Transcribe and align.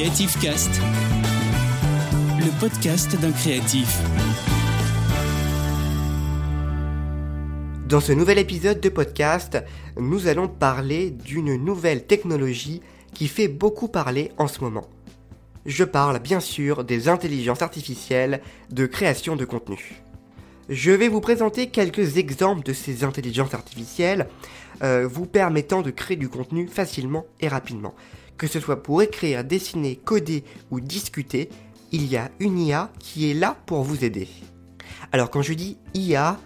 Creative 0.00 0.34
le 2.38 2.58
podcast 2.58 3.20
d'un 3.20 3.32
créatif. 3.32 3.98
Dans 7.86 8.00
ce 8.00 8.12
nouvel 8.12 8.38
épisode 8.38 8.80
de 8.80 8.88
podcast, 8.88 9.62
nous 9.98 10.26
allons 10.26 10.48
parler 10.48 11.10
d'une 11.10 11.54
nouvelle 11.56 12.06
technologie 12.06 12.80
qui 13.12 13.28
fait 13.28 13.48
beaucoup 13.48 13.88
parler 13.88 14.32
en 14.38 14.48
ce 14.48 14.62
moment. 14.62 14.88
Je 15.66 15.84
parle 15.84 16.18
bien 16.18 16.40
sûr 16.40 16.82
des 16.84 17.10
intelligences 17.10 17.60
artificielles 17.60 18.40
de 18.70 18.86
création 18.86 19.36
de 19.36 19.44
contenu. 19.44 20.00
Je 20.70 20.92
vais 20.92 21.08
vous 21.08 21.20
présenter 21.20 21.68
quelques 21.68 22.16
exemples 22.16 22.62
de 22.62 22.72
ces 22.72 23.04
intelligences 23.04 23.52
artificielles 23.52 24.28
euh, 24.82 25.06
vous 25.06 25.26
permettant 25.26 25.82
de 25.82 25.90
créer 25.90 26.16
du 26.16 26.30
contenu 26.30 26.68
facilement 26.68 27.26
et 27.40 27.48
rapidement. 27.48 27.92
Que 28.40 28.46
ce 28.46 28.58
soit 28.58 28.82
pour 28.82 29.02
écrire, 29.02 29.44
dessiner, 29.44 29.96
coder 29.96 30.44
ou 30.70 30.80
discuter, 30.80 31.50
il 31.92 32.06
y 32.06 32.16
a 32.16 32.30
une 32.40 32.58
IA 32.58 32.90
qui 32.98 33.30
est 33.30 33.34
là 33.34 33.54
pour 33.66 33.82
vous 33.82 34.02
aider. 34.02 34.28
Alors 35.12 35.28
quand 35.28 35.42
je 35.42 35.52
dis 35.52 35.76
IA, 35.92 36.40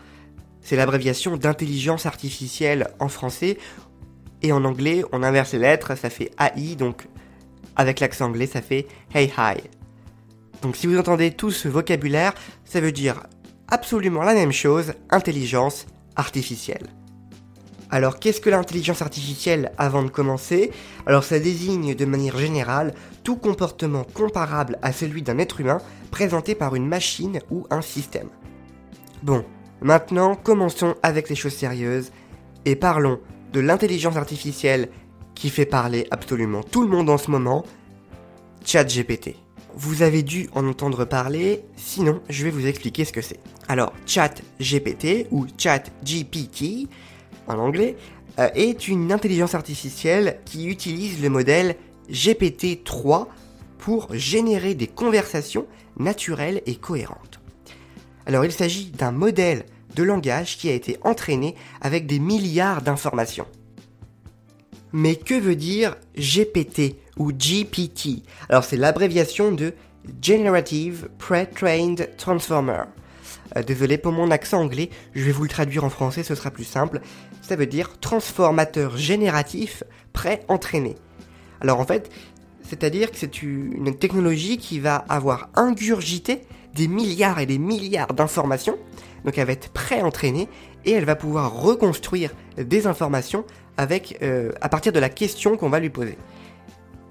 c'est 0.61 0.75
l'abréviation 0.75 1.37
d'intelligence 1.37 2.05
artificielle 2.05 2.89
en 2.99 3.07
français 3.07 3.59
et 4.43 4.51
en 4.51 4.65
anglais 4.65 5.05
on 5.13 5.23
inverse 5.23 5.53
les 5.53 5.61
lettres, 5.61 5.97
ça 5.97 6.11
fait 6.11 6.33
AI, 6.41 6.75
donc 6.75 7.07
avec 7.77 8.01
l'accent 8.01 8.27
anglais 8.27 8.49
ça 8.49 8.61
fait 8.61 8.89
Hey 9.15 9.33
Hi. 9.39 9.63
Donc 10.63 10.75
si 10.75 10.89
vous 10.89 10.99
entendez 10.99 11.31
tout 11.31 11.53
ce 11.53 11.69
vocabulaire, 11.69 12.35
ça 12.65 12.81
veut 12.81 12.91
dire 12.91 13.23
absolument 13.69 14.25
la 14.25 14.35
même 14.35 14.51
chose, 14.51 14.95
intelligence 15.11 15.87
artificielle. 16.17 16.89
Alors 17.91 18.19
qu'est-ce 18.19 18.41
que 18.41 18.51
l'intelligence 18.51 19.03
artificielle 19.03 19.73
avant 19.79 20.03
de 20.03 20.11
commencer? 20.11 20.71
Alors 21.07 21.25
ça 21.25 21.39
désigne 21.39 21.95
de 21.95 22.05
manière 22.05 22.39
générale 22.39 22.95
tout 23.23 23.37
comportement 23.37 24.05
comparable 24.05 24.79
à 24.83 24.93
celui 24.93 25.23
d'un 25.23 25.39
être 25.39 25.61
humain 25.61 25.81
présenté 26.11 26.55
par 26.55 26.75
une 26.75 26.87
machine 26.87 27.41
ou 27.51 27.67
un 27.71 27.83
système. 27.83 28.29
Bon, 29.23 29.45
maintenant 29.81 30.35
commençons 30.35 30.95
avec 31.03 31.29
les 31.29 31.37
choses 31.37 31.55
sérieuses 31.55 32.11
et 32.65 32.77
parlons 32.77 33.21
de 33.53 33.61
l'intelligence 33.61 34.17
artificielle 34.17 34.89
qui 35.35 35.51
fait 35.51 35.67
parler 35.67 36.07
absolument 36.11 36.63
tout 36.63 36.83
le 36.83 36.89
monde 36.89 37.11
en 37.11 37.19
ce 37.19 37.31
moment, 37.31 37.65
ChatGPT. 38.65 39.37
Vous 39.77 40.03
avez 40.03 40.23
dû 40.23 40.49
en 40.55 40.67
entendre 40.69 41.05
parler, 41.05 41.65
sinon 41.77 42.21
je 42.29 42.45
vais 42.45 42.51
vous 42.51 42.67
expliquer 42.67 43.05
ce 43.05 43.13
que 43.13 43.21
c'est. 43.21 43.41
Alors, 43.67 43.93
ChatGPT 44.07 45.27
ou 45.33 45.47
ChatGPT 45.59 46.89
en 47.47 47.59
anglais 47.59 47.97
euh, 48.39 48.49
est 48.55 48.89
une 48.89 49.13
intelligence 49.13 49.55
artificielle 49.55 50.41
qui 50.45 50.67
utilise 50.67 51.23
le 51.23 51.29
modèle 51.29 51.77
GPT-3 52.11 53.27
pour 53.79 54.09
générer 54.15 54.75
des 54.75 54.87
conversations 54.87 55.67
naturelles 55.99 56.63
et 56.67 56.77
cohérentes. 56.77 57.41
Alors, 58.27 58.45
il 58.45 58.53
s'agit 58.53 58.91
d'un 58.91 59.13
modèle 59.13 59.67
de 59.95 60.03
langage 60.03 60.57
qui 60.57 60.69
a 60.69 60.73
été 60.73 60.97
entraîné 61.03 61.55
avec 61.81 62.07
des 62.07 62.19
milliards 62.19 62.83
d'informations. 62.83 63.47
Mais 64.93 65.17
que 65.17 65.35
veut 65.35 65.57
dire 65.57 65.97
GPT 66.17 66.97
ou 67.17 67.33
GPT 67.33 68.23
Alors 68.49 68.65
c'est 68.65 68.77
l'abréviation 68.77 69.53
de 69.53 69.75
Generative 70.23 71.09
Pre-Trained 71.19 72.17
Transformer. 72.17 72.85
Euh, 73.57 73.63
désolé 73.63 73.99
pour 73.99 74.13
mon 74.13 74.31
accent 74.31 74.61
anglais, 74.61 74.91
je 75.15 75.23
vais 75.23 75.33
vous 75.33 75.45
le 75.45 75.49
traduire 75.49 75.85
en 75.85 75.91
français, 75.91 76.23
ce 76.23 76.35
sera 76.35 76.51
plus 76.51 76.65
simple. 76.65 77.01
Ça 77.43 77.57
veut 77.57 77.67
dire 77.67 77.99
transformateur 78.01 78.97
génératif 78.97 79.85
pré-entraîné. 80.13 80.97
Alors 81.61 81.81
en 81.81 81.87
fait, 81.87 82.11
c'est-à-dire 82.63 83.11
que 83.11 83.17
c'est 83.17 83.43
une 83.43 83.95
technologie 83.97 84.59
qui 84.59 84.81
va 84.81 84.97
avoir 85.09 85.49
ingurgité 85.55 86.41
des 86.75 86.89
milliards 86.89 87.39
et 87.39 87.47
des 87.47 87.59
milliards 87.59 88.15
d'informations, 88.15 88.77
donc 89.25 89.39
elle 89.39 89.47
va 89.47 89.53
être 89.53 89.71
pré-entraînée 89.71 90.49
et 90.85 90.93
elle 90.93 91.05
va 91.05 91.15
pouvoir 91.15 91.55
reconstruire 91.61 92.35
des 92.57 92.87
informations 92.87 93.45
avec, 93.77 94.19
euh, 94.23 94.53
à 94.61 94.69
partir 94.69 94.93
de 94.93 94.99
la 94.99 95.09
question 95.09 95.57
qu'on 95.57 95.71
va 95.71 95.81
lui 95.81 95.91
poser. 95.91 96.19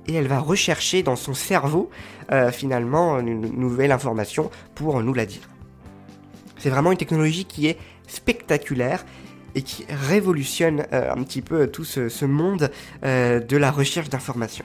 Et 0.07 0.15
elle 0.15 0.27
va 0.27 0.39
rechercher 0.39 1.01
dans 1.01 1.15
son 1.15 1.33
cerveau 1.33 1.89
euh, 2.31 2.51
finalement 2.51 3.19
une 3.19 3.57
nouvelle 3.57 3.91
information 3.91 4.51
pour 4.75 5.01
nous 5.01 5.13
la 5.13 5.25
dire. 5.25 5.52
C'est 6.63 6.69
vraiment 6.69 6.93
une 6.93 6.97
technologie 6.97 7.43
qui 7.43 7.67
est 7.67 7.77
spectaculaire 8.07 9.05
et 9.53 9.63
qui 9.63 9.83
révolutionne 9.89 10.85
euh, 10.93 11.11
un 11.11 11.21
petit 11.23 11.41
peu 11.41 11.67
tout 11.67 11.83
ce, 11.83 12.07
ce 12.07 12.23
monde 12.23 12.71
de 13.03 13.57
la 13.57 13.69
recherche 13.69 14.07
d'informations. 14.07 14.63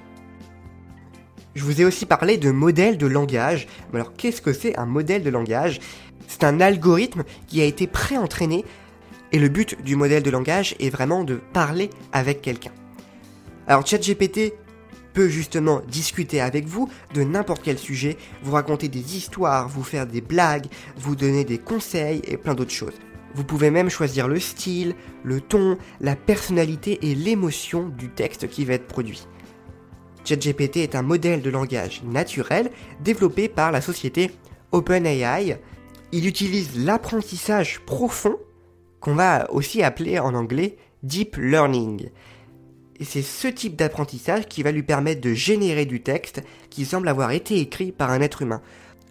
Je 1.56 1.64
vous 1.64 1.80
ai 1.80 1.84
aussi 1.84 2.06
parlé 2.06 2.36
de 2.36 2.52
modèle 2.52 2.98
de 2.98 3.06
langage. 3.08 3.66
Alors 3.92 4.14
qu'est-ce 4.14 4.40
que 4.40 4.52
c'est 4.52 4.78
un 4.78 4.86
modèle 4.86 5.24
de 5.24 5.30
langage? 5.30 5.80
C'est 6.28 6.44
un 6.44 6.60
algorithme 6.60 7.24
qui 7.48 7.60
a 7.60 7.64
été 7.64 7.88
pré-entraîné 7.88 8.64
et 9.32 9.40
le 9.40 9.48
but 9.48 9.82
du 9.82 9.96
modèle 9.96 10.22
de 10.22 10.30
langage 10.30 10.76
est 10.78 10.90
vraiment 10.90 11.24
de 11.24 11.34
parler 11.52 11.90
avec 12.12 12.42
quelqu'un. 12.42 12.70
Alors 13.66 13.84
ChatGPT 13.84 14.54
peut 15.14 15.28
justement 15.28 15.80
discuter 15.88 16.40
avec 16.40 16.66
vous 16.66 16.88
de 17.14 17.22
n'importe 17.22 17.62
quel 17.62 17.78
sujet, 17.78 18.16
vous 18.42 18.52
raconter 18.52 18.88
des 18.88 19.16
histoires, 19.16 19.68
vous 19.68 19.82
faire 19.82 20.06
des 20.06 20.20
blagues, 20.20 20.66
vous 20.96 21.16
donner 21.16 21.44
des 21.44 21.58
conseils 21.58 22.22
et 22.26 22.36
plein 22.36 22.54
d'autres 22.54 22.70
choses. 22.70 22.98
Vous 23.34 23.44
pouvez 23.44 23.70
même 23.70 23.90
choisir 23.90 24.26
le 24.26 24.40
style, 24.40 24.94
le 25.22 25.40
ton, 25.40 25.76
la 26.00 26.16
personnalité 26.16 26.98
et 27.02 27.14
l'émotion 27.14 27.88
du 27.88 28.08
texte 28.08 28.48
qui 28.48 28.64
va 28.64 28.74
être 28.74 28.86
produit. 28.86 29.26
ChatGPT 30.24 30.78
est 30.78 30.94
un 30.94 31.02
modèle 31.02 31.42
de 31.42 31.50
langage 31.50 32.02
naturel 32.04 32.70
développé 33.00 33.48
par 33.48 33.72
la 33.72 33.80
société 33.80 34.30
OpenAI. 34.72 35.58
Il 36.12 36.26
utilise 36.26 36.84
l'apprentissage 36.84 37.80
profond 37.80 38.36
qu'on 39.00 39.14
va 39.14 39.50
aussi 39.52 39.82
appeler 39.82 40.18
en 40.18 40.34
anglais 40.34 40.76
deep 41.02 41.36
learning. 41.36 42.10
Et 43.00 43.04
c'est 43.04 43.22
ce 43.22 43.48
type 43.48 43.76
d'apprentissage 43.76 44.46
qui 44.46 44.62
va 44.62 44.72
lui 44.72 44.82
permettre 44.82 45.20
de 45.20 45.32
générer 45.32 45.84
du 45.84 46.02
texte 46.02 46.42
qui 46.70 46.84
semble 46.84 47.08
avoir 47.08 47.30
été 47.30 47.60
écrit 47.60 47.92
par 47.92 48.10
un 48.10 48.20
être 48.20 48.42
humain. 48.42 48.60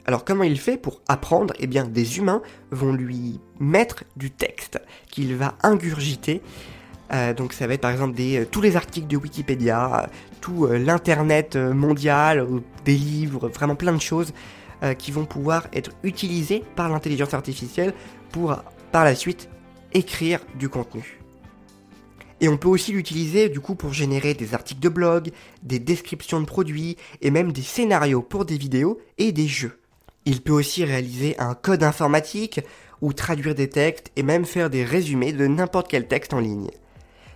Alors 0.06 0.24
comment 0.24 0.44
il 0.44 0.60
fait 0.60 0.78
pour 0.78 1.02
apprendre? 1.08 1.54
Eh 1.60 1.68
bien 1.68 1.86
des 1.86 2.18
humains 2.18 2.42
vont 2.72 2.94
lui 2.94 3.40
mettre 3.60 4.04
du 4.16 4.32
texte 4.32 4.80
qu'il 5.10 5.36
va 5.36 5.56
ingurgiter. 5.64 6.42
Euh, 7.14 7.34
donc 7.34 7.54
ça 7.54 7.68
va 7.68 7.74
être 7.74 7.82
par 7.82 7.92
exemple 7.92 8.16
euh, 8.20 8.46
tous 8.50 8.62
les 8.62 8.76
articles 8.76 9.08
de 9.08 9.18
Wikipédia, 9.18 10.10
tout 10.42 10.66
euh, 10.66 10.78
l'internet 10.78 11.56
mondial, 11.56 12.46
des 12.86 12.96
livres, 12.96 13.50
vraiment 13.50 13.76
plein 13.76 13.94
de 13.94 14.02
choses 14.02 14.34
qui 15.00 15.12
vont 15.12 15.26
pouvoir 15.26 15.66
être 15.74 15.90
utilisées 16.04 16.64
par 16.76 16.88
l'intelligence 16.88 17.34
artificielle 17.34 17.96
pour 18.32 18.56
par 18.92 19.04
la 19.04 19.16
suite 19.16 19.50
écrire 19.92 20.40
du 20.60 20.70
contenu. 20.70 21.20
Et 22.40 22.50
on 22.50 22.58
peut 22.58 22.68
aussi 22.68 22.92
l'utiliser 22.92 23.50
du 23.50 23.60
coup 23.60 23.76
pour 23.76 23.94
générer 23.94 24.34
des 24.34 24.54
articles 24.54 24.82
de 24.82 24.90
blog, 24.90 25.32
des 25.64 25.80
descriptions 25.80 26.40
de 26.40 26.46
produits 26.46 26.98
et 27.22 27.32
même 27.32 27.52
des 27.52 27.64
scénarios 27.64 28.22
pour 28.22 28.46
des 28.46 28.58
vidéos 28.58 29.00
et 29.18 29.32
des 29.32 29.48
jeux. 29.48 29.80
Il 30.26 30.42
peut 30.42 30.54
aussi 30.54 30.84
réaliser 30.84 31.40
un 31.40 31.56
code 31.56 31.84
informatique 31.84 32.60
ou 33.02 33.14
traduire 33.14 33.56
des 33.56 33.70
textes 33.70 34.12
et 34.16 34.24
même 34.24 34.46
faire 34.46 34.70
des 34.70 34.84
résumés 34.84 35.34
de 35.34 35.48
n'importe 35.48 35.88
quel 35.88 36.08
texte 36.08 36.34
en 36.34 36.40
ligne. 36.40 36.70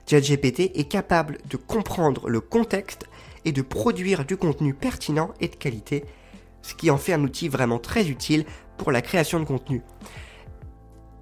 ChatGPT 0.09 0.71
est 0.75 0.89
capable 0.89 1.37
de 1.49 1.57
comprendre 1.57 2.29
le 2.29 2.41
contexte 2.41 3.05
et 3.45 3.51
de 3.51 3.61
produire 3.61 4.25
du 4.25 4.37
contenu 4.37 4.73
pertinent 4.73 5.31
et 5.39 5.47
de 5.47 5.55
qualité, 5.55 6.03
ce 6.61 6.75
qui 6.75 6.91
en 6.91 6.97
fait 6.97 7.13
un 7.13 7.23
outil 7.23 7.47
vraiment 7.47 7.79
très 7.79 8.09
utile 8.09 8.45
pour 8.77 8.91
la 8.91 9.01
création 9.01 9.39
de 9.39 9.45
contenu. 9.45 9.81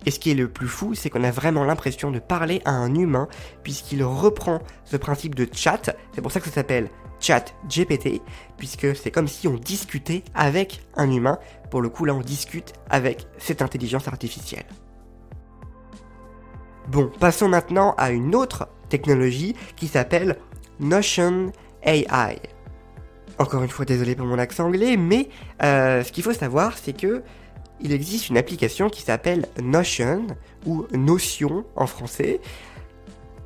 Et 0.05 0.11
ce 0.11 0.19
qui 0.19 0.31
est 0.31 0.35
le 0.35 0.47
plus 0.47 0.67
fou, 0.67 0.95
c'est 0.95 1.09
qu'on 1.09 1.23
a 1.23 1.31
vraiment 1.31 1.63
l'impression 1.63 2.11
de 2.11 2.19
parler 2.19 2.61
à 2.65 2.71
un 2.71 2.93
humain, 2.95 3.27
puisqu'il 3.63 4.03
reprend 4.03 4.59
ce 4.85 4.97
principe 4.97 5.35
de 5.35 5.47
chat, 5.51 5.95
c'est 6.13 6.21
pour 6.21 6.31
ça 6.31 6.39
que 6.39 6.47
ça 6.47 6.55
s'appelle 6.55 6.89
chat 7.19 7.53
GPT, 7.67 8.21
puisque 8.57 8.95
c'est 8.95 9.11
comme 9.11 9.27
si 9.27 9.47
on 9.47 9.55
discutait 9.55 10.23
avec 10.33 10.81
un 10.95 11.11
humain, 11.11 11.37
pour 11.69 11.81
le 11.81 11.89
coup 11.89 12.05
là 12.05 12.13
on 12.13 12.21
discute 12.21 12.73
avec 12.89 13.27
cette 13.37 13.61
intelligence 13.61 14.07
artificielle. 14.07 14.65
Bon, 16.87 17.11
passons 17.19 17.49
maintenant 17.49 17.93
à 17.97 18.11
une 18.11 18.33
autre 18.33 18.67
technologie 18.89 19.55
qui 19.75 19.87
s'appelle 19.87 20.37
Notion 20.79 21.51
AI. 21.83 22.39
Encore 23.37 23.63
une 23.63 23.69
fois, 23.69 23.85
désolé 23.85 24.15
pour 24.15 24.25
mon 24.25 24.39
accent 24.39 24.65
anglais, 24.65 24.97
mais 24.97 25.29
euh, 25.61 26.03
ce 26.03 26.11
qu'il 26.11 26.23
faut 26.23 26.33
savoir, 26.33 26.77
c'est 26.77 26.93
que 26.93 27.21
il 27.81 27.91
existe 27.91 28.29
une 28.29 28.37
application 28.37 28.89
qui 28.89 29.01
s'appelle 29.01 29.47
Notion, 29.61 30.27
ou 30.65 30.85
Notion 30.91 31.65
en 31.75 31.87
français, 31.87 32.39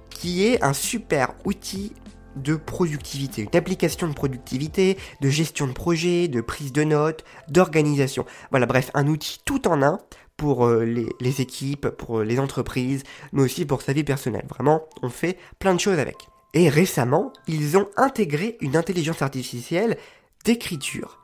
qui 0.09 0.45
est 0.45 0.63
un 0.63 0.73
super 0.73 1.33
outil 1.45 1.93
de 2.35 2.55
productivité, 2.55 3.43
une 3.43 3.57
application 3.57 4.07
de 4.07 4.13
productivité, 4.13 4.97
de 5.21 5.29
gestion 5.29 5.67
de 5.67 5.73
projet, 5.73 6.27
de 6.27 6.41
prise 6.41 6.71
de 6.71 6.83
notes, 6.83 7.23
d'organisation. 7.49 8.25
Voilà, 8.49 8.65
bref, 8.65 8.89
un 8.93 9.07
outil 9.07 9.39
tout 9.45 9.67
en 9.67 9.83
un 9.83 9.99
pour 10.37 10.65
euh, 10.65 10.83
les, 10.83 11.41
équipes, 11.41 11.89
pour 11.89 12.19
euh, 12.19 12.23
les 12.23 12.39
entreprises, 12.39 13.03
mais 13.31 13.43
aussi 13.43 13.65
pour 13.65 13.81
sa 13.81 13.93
vie 13.93 14.03
personnelle. 14.03 14.45
Vraiment, 14.49 14.83
on 15.01 15.09
fait 15.09 15.37
plein 15.59 15.75
de 15.75 15.79
choses 15.79 15.99
avec. 15.99 16.27
Et 16.53 16.69
récemment, 16.69 17.33
ils 17.47 17.77
ont 17.77 17.87
intégré 17.97 18.57
une 18.61 18.75
intelligence 18.75 19.21
artificielle 19.21 19.97
d'écriture. 20.43 21.22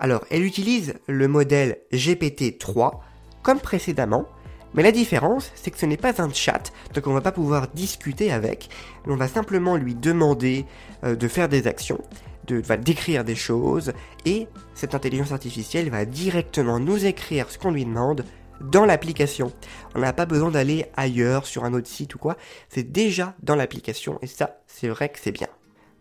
Alors, 0.00 0.24
elle 0.30 0.44
utilise 0.44 0.94
le 1.06 1.28
modèle 1.28 1.78
GPT-3 1.92 2.98
comme 3.42 3.60
précédemment, 3.60 4.26
mais 4.74 4.82
la 4.82 4.90
différence, 4.90 5.52
c'est 5.54 5.70
que 5.70 5.78
ce 5.78 5.86
n'est 5.86 5.96
pas 5.96 6.20
un 6.20 6.32
chat, 6.32 6.72
donc 6.94 7.06
on 7.06 7.12
va 7.12 7.20
pas 7.20 7.30
pouvoir 7.30 7.68
discuter 7.68 8.32
avec, 8.32 8.70
on 9.06 9.14
va 9.14 9.28
simplement 9.28 9.76
lui 9.76 9.94
demander 9.94 10.64
euh, 11.04 11.14
de 11.14 11.28
faire 11.28 11.48
des 11.48 11.68
actions, 11.68 12.00
de, 12.48 12.60
décrire 12.76 13.22
des 13.22 13.36
choses, 13.36 13.92
et 14.24 14.48
cette 14.74 14.96
intelligence 14.96 15.30
artificielle 15.30 15.90
va 15.90 16.04
directement 16.04 16.80
nous 16.80 17.06
écrire 17.06 17.50
ce 17.50 17.58
qu'on 17.58 17.70
lui 17.70 17.84
demande 17.84 18.24
dans 18.60 18.84
l'application. 18.84 19.52
On 19.94 20.00
n'a 20.00 20.12
pas 20.12 20.26
besoin 20.26 20.50
d'aller 20.50 20.86
ailleurs 20.96 21.46
sur 21.46 21.64
un 21.64 21.72
autre 21.72 21.88
site 21.88 22.16
ou 22.16 22.18
quoi, 22.18 22.36
c'est 22.68 22.90
déjà 22.90 23.34
dans 23.44 23.54
l'application, 23.54 24.18
et 24.22 24.26
ça, 24.26 24.58
c'est 24.66 24.88
vrai 24.88 25.08
que 25.08 25.20
c'est 25.22 25.32
bien. 25.32 25.48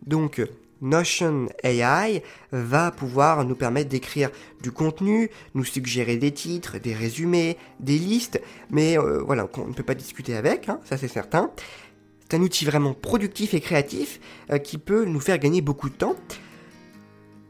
Donc, 0.08 0.42
Notion 0.82 1.48
AI 1.64 2.22
va 2.52 2.92
pouvoir 2.92 3.46
nous 3.46 3.56
permettre 3.56 3.90
d'écrire 3.90 4.30
du 4.62 4.72
contenu, 4.72 5.30
nous 5.54 5.64
suggérer 5.64 6.18
des 6.18 6.32
titres, 6.32 6.78
des 6.80 6.94
résumés, 6.94 7.58
des 7.80 7.98
listes, 7.98 8.42
mais 8.70 8.98
euh, 8.98 9.22
voilà, 9.26 9.48
on 9.58 9.68
ne 9.68 9.74
peut 9.74 9.84
pas 9.84 9.96
discuter 9.96 10.36
avec, 10.36 10.70
hein, 10.70 10.80
ça 10.84 10.98
c'est 10.98 11.08
certain. 11.08 11.52
C'est 12.30 12.38
un 12.38 12.42
outil 12.42 12.66
vraiment 12.66 12.94
productif 12.94 13.54
et 13.54 13.62
créatif 13.62 14.20
euh, 14.52 14.58
qui 14.58 14.78
peut 14.78 15.06
nous 15.06 15.20
faire 15.20 15.38
gagner 15.38 15.62
beaucoup 15.62 15.90
de 15.90 15.96
temps. 15.96 16.16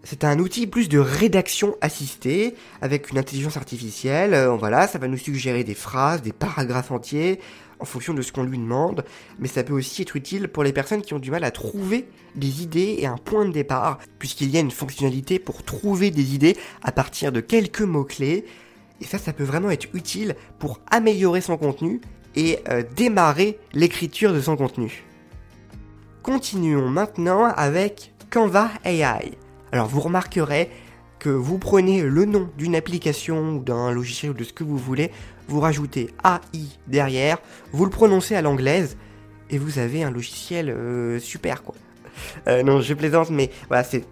C'est 0.06 0.26
un 0.26 0.38
outil 0.40 0.68
plus 0.68 0.90
de 0.90 1.00
rédaction 1.00 1.78
assistée 1.80 2.56
avec 2.82 3.12
une 3.12 3.18
intelligence 3.18 3.56
artificielle. 3.56 4.34
Euh, 4.34 4.50
voilà, 4.50 4.86
ça 4.88 5.00
va 5.00 5.08
nous 5.08 5.18
suggérer 5.18 5.64
des 5.64 5.76
phrases, 5.76 6.22
des 6.22 6.34
paragraphes 6.34 6.92
entiers 6.92 7.40
en 7.84 7.86
fonction 7.86 8.14
de 8.14 8.22
ce 8.22 8.32
qu'on 8.32 8.44
lui 8.44 8.58
demande, 8.58 9.04
mais 9.40 9.50
ça 9.50 9.62
peut 9.62 9.74
aussi 9.74 10.04
être 10.04 10.16
utile 10.16 10.48
pour 10.48 10.64
les 10.64 10.72
personnes 10.72 11.02
qui 11.02 11.14
ont 11.14 11.20
du 11.20 11.32
mal 11.32 11.44
à 11.44 11.52
trouver 11.52 12.08
des 12.34 12.64
idées 12.64 12.96
et 13.00 13.08
un 13.08 13.18
point 13.18 13.44
de 13.44 13.52
départ, 13.52 14.00
puisqu'il 14.20 14.50
y 14.52 14.58
a 14.58 14.62
une 14.62 14.72
fonctionnalité 14.72 15.38
pour 15.38 15.64
trouver 15.64 16.10
des 16.10 16.34
idées 16.34 16.56
à 16.82 16.94
partir 16.94 17.34
de 17.34 17.42
quelques 17.42 17.82
mots-clés. 17.82 18.46
Et 19.02 19.04
ça, 19.04 19.18
ça 19.18 19.34
peut 19.34 19.44
vraiment 19.44 19.70
être 19.70 19.90
utile 19.94 20.38
pour 20.60 20.80
améliorer 20.92 21.42
son 21.42 21.58
contenu 21.58 22.00
et 22.38 22.60
euh, 22.70 22.84
démarrer 22.96 23.60
l'écriture 23.74 24.32
de 24.32 24.40
son 24.40 24.56
contenu. 24.56 25.04
Continuons 26.22 26.88
maintenant 26.88 27.44
avec 27.44 28.14
Canva 28.32 28.70
AI. 28.86 29.34
Alors 29.74 29.88
vous 29.88 30.00
remarquerez 30.00 30.70
que 31.20 31.30
vous 31.30 31.58
prenez 31.58 32.02
le 32.02 32.24
nom 32.24 32.50
d'une 32.58 32.76
application 32.76 33.58
ou 33.58 33.60
d'un 33.60 33.92
logiciel 33.92 34.32
ou 34.32 34.36
de 34.36 34.46
ce 34.46 34.54
que 34.54 34.64
vous 34.64 34.78
voulez, 34.78 35.12
vous 35.48 35.60
rajoutez 35.60 36.10
AI 36.24 36.68
derrière, 36.88 37.38
vous 37.72 37.86
le 37.86 37.92
prononcez 37.92 38.36
à 38.36 38.42
l'anglaise, 38.42 38.98
et 39.50 39.58
vous 39.58 39.80
avez 39.80 40.04
un 40.04 40.12
logiciel 40.12 40.70
euh, 40.70 41.20
super 41.20 41.64
quoi. 41.64 41.76
Euh, 42.48 42.64
non, 42.64 42.82
je 42.82 42.94
plaisante, 42.94 43.30
mais 43.30 43.50
voilà, 43.68 43.84
c'est 43.84 44.04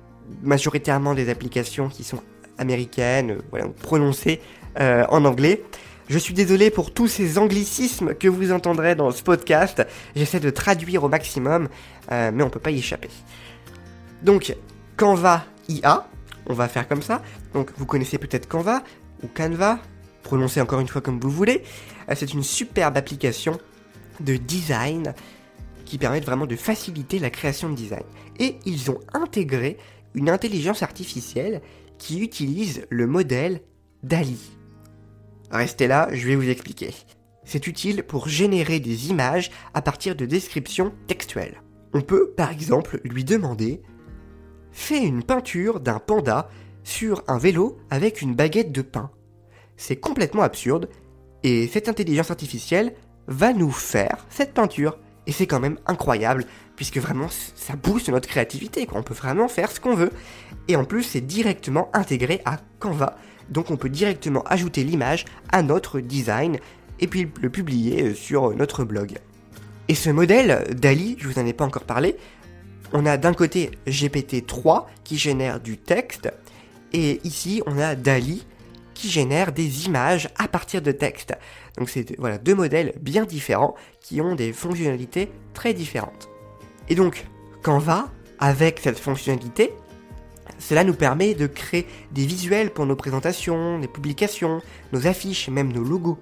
majoritairement 0.43 1.13
des 1.13 1.29
applications 1.29 1.89
qui 1.89 2.03
sont 2.03 2.21
américaines, 2.57 3.37
euh, 3.53 3.67
prononcées 3.81 4.39
en 4.77 5.25
anglais. 5.25 5.63
Je 6.07 6.17
suis 6.17 6.33
désolé 6.33 6.69
pour 6.71 6.93
tous 6.93 7.07
ces 7.07 7.37
anglicismes 7.37 8.13
que 8.13 8.29
vous 8.29 8.53
entendrez 8.53 8.95
dans 8.95 9.11
ce 9.11 9.21
podcast. 9.21 9.85
J'essaie 10.15 10.39
de 10.39 10.49
traduire 10.49 11.03
au 11.03 11.09
maximum, 11.09 11.67
mais 12.09 12.41
on 12.41 12.49
peut 12.49 12.61
pas 12.61 12.71
y 12.71 12.79
échapper. 12.79 13.09
Donc, 14.23 14.55
Canva 14.95 15.43
IA, 15.67 16.07
on 16.45 16.53
va 16.53 16.69
faire 16.69 16.87
comme 16.87 17.01
ça. 17.01 17.21
Donc, 17.53 17.71
vous 17.77 17.85
connaissez 17.85 18.17
peut-être 18.17 18.47
Canva 18.47 18.81
ou 19.23 19.27
Canva, 19.27 19.79
prononcez 20.23 20.61
encore 20.61 20.79
une 20.79 20.87
fois 20.87 21.01
comme 21.01 21.19
vous 21.19 21.29
voulez. 21.29 21.63
Euh, 22.09 22.13
c'est 22.15 22.33
une 22.33 22.43
superbe 22.43 22.97
application 22.97 23.57
de 24.19 24.35
design 24.37 25.13
qui 25.85 25.97
permet 25.97 26.19
vraiment 26.19 26.45
de 26.45 26.55
faciliter 26.55 27.19
la 27.19 27.29
création 27.29 27.69
de 27.69 27.75
design. 27.75 28.03
Et 28.39 28.57
ils 28.65 28.89
ont 28.91 28.99
intégré 29.13 29.77
une 30.13 30.29
intelligence 30.29 30.83
artificielle 30.83 31.61
qui 31.97 32.21
utilise 32.21 32.85
le 32.89 33.07
modèle 33.07 33.61
DALI. 34.03 34.39
Restez 35.51 35.87
là, 35.87 36.07
je 36.13 36.27
vais 36.27 36.35
vous 36.35 36.49
expliquer. 36.49 36.93
C'est 37.43 37.67
utile 37.67 38.03
pour 38.03 38.29
générer 38.29 38.79
des 38.79 39.09
images 39.09 39.51
à 39.73 39.81
partir 39.81 40.15
de 40.15 40.25
descriptions 40.25 40.93
textuelles. 41.07 41.61
On 41.93 42.01
peut 42.01 42.31
par 42.37 42.51
exemple 42.51 43.01
lui 43.03 43.23
demander 43.23 43.81
Fais 44.71 45.03
une 45.03 45.23
peinture 45.23 45.81
d'un 45.81 45.99
panda 45.99 46.49
sur 46.83 47.23
un 47.27 47.37
vélo 47.37 47.77
avec 47.89 48.21
une 48.21 48.35
baguette 48.35 48.71
de 48.71 48.81
pain 48.81 49.11
c'est 49.81 49.95
complètement 49.95 50.43
absurde, 50.43 50.89
et 51.41 51.67
cette 51.67 51.89
intelligence 51.89 52.29
artificielle 52.29 52.93
va 53.25 53.51
nous 53.51 53.71
faire 53.71 54.27
cette 54.29 54.53
peinture. 54.53 54.99
Et 55.25 55.31
c'est 55.31 55.47
quand 55.47 55.59
même 55.59 55.79
incroyable, 55.87 56.45
puisque 56.75 56.97
vraiment 56.97 57.29
ça 57.29 57.75
booste 57.75 58.09
notre 58.09 58.27
créativité, 58.27 58.87
On 58.93 59.01
peut 59.01 59.15
vraiment 59.15 59.47
faire 59.47 59.71
ce 59.71 59.79
qu'on 59.79 59.95
veut. 59.95 60.11
Et 60.67 60.75
en 60.75 60.85
plus, 60.85 61.01
c'est 61.01 61.21
directement 61.21 61.89
intégré 61.93 62.41
à 62.45 62.59
Canva, 62.79 63.17
donc 63.49 63.71
on 63.71 63.75
peut 63.75 63.89
directement 63.89 64.43
ajouter 64.43 64.83
l'image 64.83 65.25
à 65.51 65.63
notre 65.63 65.99
design 65.99 66.59
et 66.99 67.07
puis 67.07 67.27
le 67.41 67.49
publier 67.49 68.03
euh, 68.03 68.13
sur 68.13 68.55
notre 68.55 68.83
blog. 68.83 69.17
Et 69.87 69.95
ce 69.95 70.11
modèle 70.11 70.75
DALI, 70.75 71.15
je 71.19 71.27
vous 71.27 71.39
en 71.39 71.45
ai 71.47 71.53
pas 71.53 71.65
encore 71.65 71.85
parlé, 71.85 72.17
on 72.93 73.07
a 73.07 73.17
d'un 73.17 73.33
côté 73.33 73.71
GPT-3 73.87 74.85
qui 75.03 75.17
génère 75.17 75.59
du 75.59 75.77
texte, 75.77 76.31
et 76.93 77.19
ici 77.23 77.63
on 77.65 77.79
a 77.79 77.95
DALI 77.95 78.45
génère 79.09 79.51
des 79.51 79.85
images 79.85 80.29
à 80.37 80.47
partir 80.47 80.81
de 80.81 80.91
texte. 80.91 81.33
Donc 81.77 81.89
c'est 81.89 82.17
voilà 82.19 82.37
deux 82.37 82.55
modèles 82.55 82.93
bien 82.99 83.25
différents 83.25 83.75
qui 83.99 84.21
ont 84.21 84.35
des 84.35 84.53
fonctionnalités 84.53 85.31
très 85.53 85.73
différentes. 85.73 86.29
Et 86.89 86.95
donc 86.95 87.25
Canva, 87.63 88.09
avec 88.39 88.79
cette 88.79 88.99
fonctionnalité, 88.99 89.71
cela 90.59 90.83
nous 90.83 90.93
permet 90.93 91.33
de 91.33 91.47
créer 91.47 91.87
des 92.11 92.25
visuels 92.25 92.71
pour 92.71 92.85
nos 92.85 92.95
présentations, 92.95 93.79
des 93.79 93.87
publications, 93.87 94.61
nos 94.91 95.07
affiches, 95.07 95.49
même 95.49 95.71
nos 95.71 95.83
logos. 95.83 96.17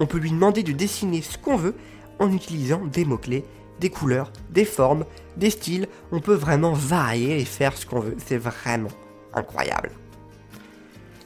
On 0.00 0.06
peut 0.06 0.18
lui 0.18 0.30
demander 0.30 0.62
de 0.62 0.72
dessiner 0.72 1.22
ce 1.22 1.38
qu'on 1.38 1.56
veut 1.56 1.74
en 2.18 2.32
utilisant 2.32 2.84
des 2.86 3.04
mots-clés, 3.04 3.44
des 3.80 3.90
couleurs, 3.90 4.32
des 4.50 4.64
formes, 4.64 5.04
des 5.36 5.50
styles. 5.50 5.88
On 6.12 6.20
peut 6.20 6.34
vraiment 6.34 6.72
varier 6.72 7.40
et 7.40 7.44
faire 7.44 7.76
ce 7.76 7.86
qu'on 7.86 8.00
veut. 8.00 8.16
C'est 8.24 8.38
vraiment 8.38 8.90
incroyable. 9.34 9.90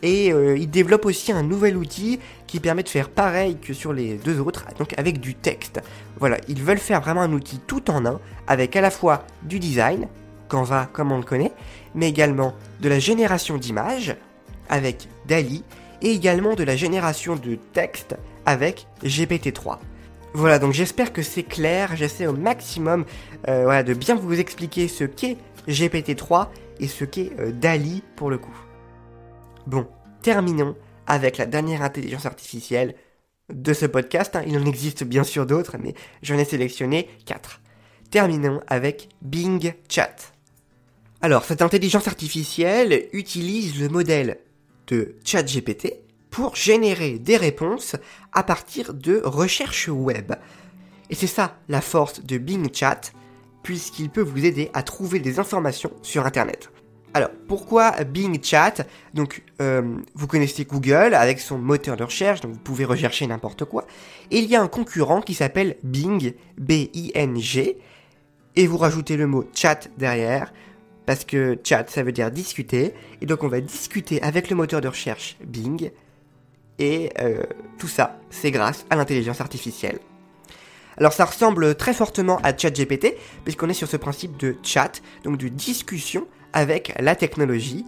Et 0.03 0.33
euh, 0.33 0.59
il 0.59 0.69
développe 0.69 1.07
aussi 1.07 1.31
un 1.33 1.43
nouvel 1.43 1.77
outil 1.77 2.19
qui 2.47 2.59
permet 2.59 2.83
de 2.83 2.89
faire 2.89 3.09
pareil 3.09 3.57
que 3.57 3.73
sur 3.73 3.93
les 3.93 4.15
deux 4.15 4.41
autres, 4.41 4.65
donc 4.79 4.95
avec 4.99 5.21
du 5.21 5.35
texte. 5.35 5.81
Voilà, 6.19 6.39
ils 6.49 6.61
veulent 6.61 6.79
faire 6.79 7.01
vraiment 7.01 7.23
un 7.23 7.33
outil 7.33 7.61
tout 7.67 7.91
en 7.91 8.05
un, 8.05 8.21
avec 8.47 8.75
à 8.75 8.81
la 8.81 8.91
fois 8.91 9.25
du 9.43 9.59
design, 9.59 10.09
Canva 10.49 10.89
comme 10.93 11.13
on 11.13 11.19
le 11.19 11.25
connaît, 11.25 11.53
mais 11.94 12.09
également 12.09 12.55
de 12.81 12.89
la 12.89 12.99
génération 12.99 13.56
d'images 13.59 14.17
avec 14.69 15.09
DALI, 15.27 15.63
et 16.03 16.11
également 16.11 16.55
de 16.55 16.65
la 16.65 16.77
génération 16.77 17.37
de 17.37 17.55
texte 17.73 18.17
avec 18.44 18.87
GPT-3. 19.05 19.79
Voilà, 20.35 20.59
donc 20.59 20.73
j'espère 20.73 21.13
que 21.13 21.23
c'est 21.23 21.43
clair, 21.43 21.94
j'essaie 21.94 22.27
au 22.27 22.32
maximum 22.32 23.05
euh, 23.49 23.65
voilà, 23.65 23.82
de 23.82 23.94
bien 23.94 24.15
vous 24.15 24.39
expliquer 24.39 24.89
ce 24.89 25.05
qu'est 25.05 25.37
GPT-3 25.69 26.49
et 26.81 26.89
ce 26.89 27.05
qu'est 27.05 27.32
euh, 27.39 27.53
DALI 27.53 28.03
pour 28.17 28.31
le 28.31 28.39
coup. 28.39 28.56
Bon, 29.67 29.87
terminons 30.23 30.77
avec 31.07 31.39
la 31.39 31.47
dernière 31.47 31.83
intelligence 31.83 32.27
artificielle 32.27 32.95
de 33.53 33.73
ce 33.73 33.87
podcast. 33.87 34.35
Hein. 34.35 34.43
Il 34.47 34.59
en 34.59 34.67
existe 34.67 35.05
bien 35.05 35.25
sûr 35.25 35.47
d'autres, 35.47 35.77
mais 35.79 35.95
j'en 36.23 36.39
ai 36.39 36.45
sélectionné 36.45 37.09
4. 37.27 37.61
Terminons 38.11 38.61
avec 38.67 39.09
Bing 39.23 39.73
Chat. 39.89 40.33
Alors, 41.21 41.45
cette 41.45 41.63
intelligence 41.63 42.09
artificielle 42.09 43.09
utilise 43.13 43.81
le 43.81 43.89
modèle 43.89 44.39
de 44.89 45.15
ChatGPT 45.25 45.95
pour 46.31 46.57
générer 46.57 47.19
des 47.19 47.37
réponses 47.37 47.95
à 48.33 48.43
partir 48.43 48.95
de 48.95 49.21
recherches 49.25 49.89
web. 49.89 50.33
Et 51.09 51.15
c'est 51.15 51.29
ça 51.29 51.59
la 51.69 51.81
force 51.81 52.25
de 52.25 52.39
Bing 52.39 52.69
Chat, 52.75 53.13
puisqu'il 53.63 54.11
peut 54.11 54.23
vous 54.23 54.45
aider 54.45 54.71
à 54.73 54.83
trouver 54.83 55.21
des 55.21 55.39
informations 55.39 55.93
sur 56.03 56.27
Internet. 56.27 56.71
Alors, 57.15 57.29
pourquoi 57.47 57.93
Bing 58.05 58.43
Chat? 58.43 58.87
Donc, 59.13 59.43
euh, 59.61 59.97
vous 60.15 60.27
connaissez 60.27 60.65
Google 60.65 61.15
avec 61.15 61.41
son 61.41 61.59
moteur 61.59 61.97
de 61.97 62.05
recherche, 62.05 62.41
donc 62.41 62.53
vous 62.53 62.59
pouvez 62.59 62.87
rechercher 62.87 63.27
n'importe 63.27 63.67
quoi. 63.67 63.87
Et 64.31 64.39
il 64.39 64.49
y 64.49 64.57
a 64.57 64.63
un 64.63 64.69
concurrent 64.69 65.21
qui 65.21 65.35
s'appelle 65.35 65.77
Bing, 65.83 66.33
B-I-N-G, 66.57 67.79
et 68.57 68.67
vous 68.67 68.79
rajoutez 68.79 69.19
le 69.19 69.27
mot 69.27 69.45
chat 69.55 69.91
derrière, 69.99 70.55
parce 71.05 71.25
que 71.25 71.59
chat, 71.63 71.85
ça 71.91 72.03
veut 72.03 72.13
dire 72.13 72.31
discuter, 72.31 72.95
et 73.21 73.27
donc 73.27 73.43
on 73.45 73.49
va 73.49 73.61
discuter 73.61 74.23
avec 74.23 74.49
le 74.49 74.57
moteur 74.57 74.81
de 74.81 74.89
recherche 74.89 75.37
Bing, 75.45 75.91
et 76.79 77.11
euh, 77.21 77.43
tout 77.79 77.89
ça, 77.89 78.19
c'est 78.31 78.51
grâce 78.51 78.87
à 78.89 78.97
l'intelligence 78.97 79.43
artificielle. 79.43 79.99
Alors 80.97 81.13
ça 81.13 81.27
ressemble 81.27 81.75
très 81.75 81.93
fortement 81.93 82.39
à 82.43 82.57
ChatGPT, 82.57 83.17
puisqu'on 83.45 83.69
est 83.69 83.75
sur 83.75 83.89
ce 83.89 83.99
principe 83.99 84.39
de 84.39 84.57
chat, 84.63 85.03
donc 85.25 85.37
de 85.37 85.49
discussion 85.49 86.27
avec 86.53 86.94
la 86.99 87.17
technologie. 87.17 87.87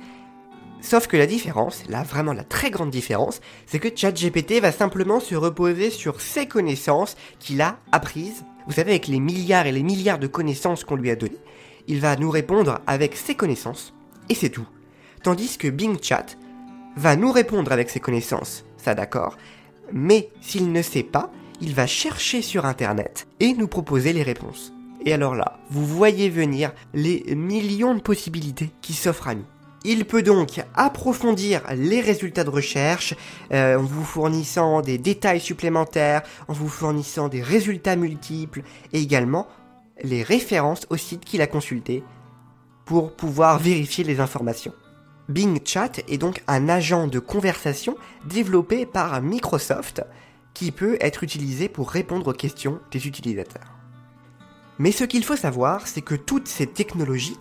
Sauf 0.80 1.06
que 1.06 1.16
la 1.16 1.26
différence, 1.26 1.82
là 1.88 2.02
vraiment 2.02 2.34
la 2.34 2.44
très 2.44 2.70
grande 2.70 2.90
différence, 2.90 3.40
c'est 3.66 3.78
que 3.78 3.88
ChatGPT 3.94 4.60
va 4.60 4.70
simplement 4.70 5.18
se 5.18 5.34
reposer 5.34 5.90
sur 5.90 6.20
ses 6.20 6.46
connaissances 6.46 7.16
qu'il 7.38 7.62
a 7.62 7.78
apprises. 7.90 8.44
Vous 8.66 8.74
savez, 8.74 8.92
avec 8.92 9.08
les 9.08 9.20
milliards 9.20 9.66
et 9.66 9.72
les 9.72 9.82
milliards 9.82 10.18
de 10.18 10.26
connaissances 10.26 10.84
qu'on 10.84 10.96
lui 10.96 11.10
a 11.10 11.16
données, 11.16 11.40
il 11.86 12.00
va 12.00 12.16
nous 12.16 12.30
répondre 12.30 12.80
avec 12.86 13.16
ses 13.16 13.34
connaissances, 13.34 13.94
et 14.28 14.34
c'est 14.34 14.50
tout. 14.50 14.66
tandis 15.22 15.56
que 15.56 15.68
Bing 15.68 15.96
Chat 16.02 16.36
va 16.96 17.16
nous 17.16 17.32
répondre 17.32 17.72
avec 17.72 17.88
ses 17.88 18.00
connaissances, 18.00 18.66
ça 18.76 18.94
d'accord, 18.94 19.38
mais 19.90 20.30
s'il 20.42 20.70
ne 20.70 20.82
sait 20.82 21.02
pas, 21.02 21.32
il 21.60 21.74
va 21.74 21.86
chercher 21.86 22.42
sur 22.42 22.66
Internet 22.66 23.26
et 23.40 23.54
nous 23.54 23.68
proposer 23.68 24.12
les 24.12 24.22
réponses. 24.22 24.73
Et 25.04 25.12
alors 25.12 25.34
là, 25.34 25.58
vous 25.70 25.84
voyez 25.84 26.30
venir 26.30 26.72
les 26.94 27.34
millions 27.34 27.94
de 27.94 28.00
possibilités 28.00 28.70
qui 28.80 28.94
s'offrent 28.94 29.28
à 29.28 29.34
nous. 29.34 29.44
Il 29.86 30.06
peut 30.06 30.22
donc 30.22 30.62
approfondir 30.74 31.62
les 31.74 32.00
résultats 32.00 32.44
de 32.44 32.50
recherche 32.50 33.14
euh, 33.52 33.78
en 33.78 33.82
vous 33.82 34.04
fournissant 34.04 34.80
des 34.80 34.96
détails 34.96 35.40
supplémentaires, 35.40 36.22
en 36.48 36.54
vous 36.54 36.68
fournissant 36.68 37.28
des 37.28 37.42
résultats 37.42 37.96
multiples 37.96 38.62
et 38.94 39.00
également 39.00 39.46
les 40.02 40.22
références 40.22 40.86
au 40.88 40.96
site 40.96 41.26
qu'il 41.26 41.42
a 41.42 41.46
consulté 41.46 42.02
pour 42.86 43.14
pouvoir 43.14 43.58
vérifier 43.58 44.04
les 44.04 44.20
informations. 44.20 44.72
Bing 45.28 45.60
Chat 45.64 46.00
est 46.08 46.18
donc 46.18 46.42
un 46.48 46.70
agent 46.70 47.06
de 47.06 47.18
conversation 47.18 47.96
développé 48.26 48.86
par 48.86 49.20
Microsoft 49.20 50.02
qui 50.54 50.72
peut 50.72 50.96
être 51.00 51.24
utilisé 51.24 51.68
pour 51.68 51.90
répondre 51.90 52.28
aux 52.28 52.34
questions 52.34 52.80
des 52.90 53.06
utilisateurs. 53.06 53.83
Mais 54.78 54.92
ce 54.92 55.04
qu'il 55.04 55.24
faut 55.24 55.36
savoir, 55.36 55.86
c'est 55.86 56.02
que 56.02 56.14
toutes 56.14 56.48
ces 56.48 56.66
technologies 56.66 57.36